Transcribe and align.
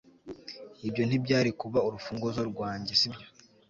Ibyo 0.87 1.03
ntibyari 1.05 1.51
kuba 1.61 1.79
urufunguzo 1.87 2.41
rwanjye 2.51 2.93
sibyo 3.01 3.27